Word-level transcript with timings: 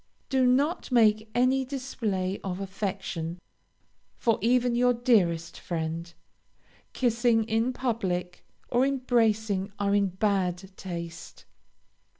Do 0.29 0.47
not 0.47 0.91
make 0.91 1.29
any 1.35 1.63
display 1.63 2.39
of 2.43 2.59
affection 2.59 3.39
for 4.17 4.39
even 4.41 4.73
your 4.73 4.93
dearest 4.95 5.59
friend; 5.59 6.11
kissing 6.91 7.43
in 7.43 7.71
public, 7.71 8.43
or 8.71 8.83
embracing, 8.83 9.71
are 9.77 9.93
in 9.93 10.07
bad 10.07 10.75
taste. 10.75 11.45